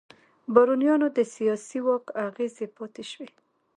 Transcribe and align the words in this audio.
بارونیانو 0.53 1.07
د 1.17 1.19
سیاسي 1.35 1.79
واک 1.85 2.05
اغېزې 2.25 2.67
پاتې 2.77 3.03
شوې. 3.11 3.29